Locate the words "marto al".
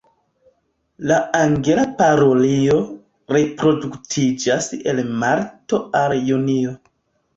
5.25-6.17